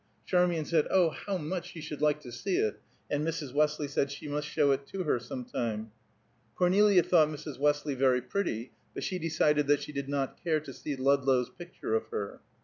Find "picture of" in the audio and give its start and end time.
11.51-12.07